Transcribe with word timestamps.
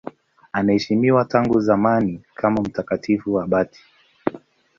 Anaheshimiwa 0.51 1.25
tangu 1.25 1.59
zamani 1.61 2.21
kama 2.35 2.61
mtakatifu 2.61 3.41
abati. 3.41 3.83